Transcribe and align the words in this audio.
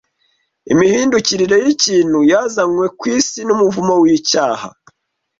Imihindukire 0.73 1.43
y’ibintu 1.65 2.19
yazanywe 2.31 2.85
ku 2.97 3.03
isi 3.17 3.39
n’umuvumo 3.47 3.93
w’icyaha 4.01 4.67